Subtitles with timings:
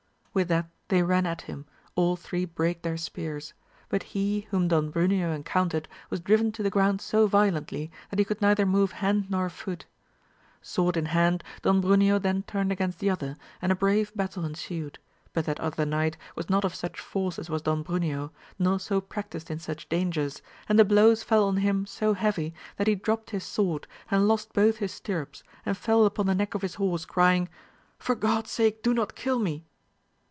[0.33, 3.53] With that they ran at him; all three brake their spears;
[3.89, 8.23] but he whom Don Bruneo encountered was driven to the ground so violently, that he
[8.23, 9.87] could neither move hand nor foot.
[10.61, 14.99] Sword in hand, Don Bruneo then turned against the other, and a brave battle ensued;
[15.33, 19.01] but that other knight was not of such force as was Don Bruneo, nor so
[19.01, 23.31] practised in such dangers, and the blows fell on him so heavy, that he dropt
[23.31, 27.05] his sword, and lost both his stirrups, and fell upon the neck of his horse,
[27.05, 27.49] ^ying,
[27.99, 29.65] For God's sakfe do not kill me.